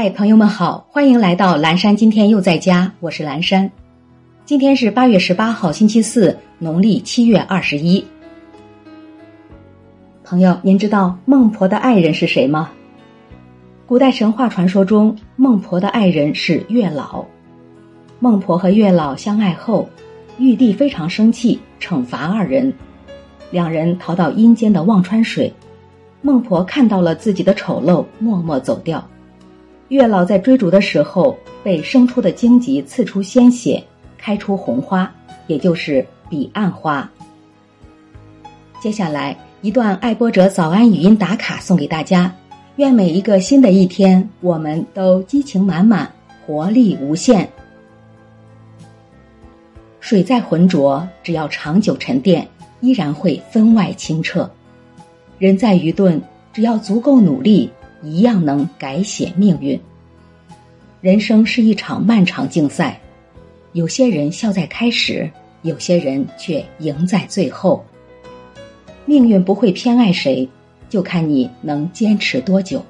[0.00, 1.96] 嗨，朋友们好，欢迎来到蓝山。
[1.96, 3.68] 今天又在家，我是蓝山。
[4.44, 8.06] 今天是八月十八号，星期四，农历七月二十一。
[10.22, 12.70] 朋友，您知道孟婆的爱人是谁吗？
[13.86, 17.24] 古代神话传说中，孟婆的爱人是月老。
[18.20, 19.88] 孟婆和月老相爱后，
[20.38, 22.72] 玉帝非常生气，惩罚二人。
[23.50, 25.52] 两人逃到阴间的忘川水，
[26.22, 29.04] 孟婆看到了自己的丑陋，默默走掉。
[29.88, 33.82] 月老在追逐的时候，被生出的荆棘刺出鲜血，
[34.18, 35.10] 开出红花，
[35.46, 37.10] 也就是彼岸花。
[38.80, 42.30] 接下来一段爱播者早安语音打卡送给大家，
[42.76, 46.12] 愿每一个新的一天，我们都激情满满，
[46.46, 47.48] 活力无限。
[50.00, 52.46] 水再浑浊，只要长久沉淀，
[52.80, 54.50] 依然会分外清澈。
[55.38, 56.20] 人再愚钝，
[56.52, 57.70] 只要足够努力。
[58.02, 59.78] 一样能改写命运。
[61.00, 63.00] 人生是一场漫长竞赛，
[63.72, 65.30] 有些人笑在开始，
[65.62, 67.84] 有些人却赢在最后。
[69.04, 70.48] 命运不会偏爱谁，
[70.88, 72.84] 就看你能坚持多久。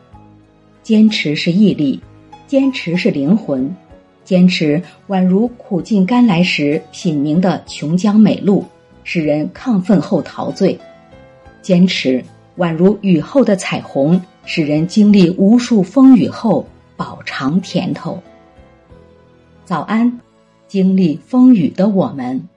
[0.83, 2.01] 坚持是毅力，
[2.47, 3.75] 坚持是灵魂，
[4.25, 8.65] 坚持宛如苦尽甘来时品茗的琼浆美露，
[9.05, 10.79] 使人亢奋后陶醉。
[11.61, 12.25] 坚持
[12.57, 14.19] 宛如雨后的彩虹。
[14.51, 18.23] 使人经历无数风雨后饱尝甜头。
[19.67, 20.21] 早安，
[20.67, 22.49] 经历风雨的我们。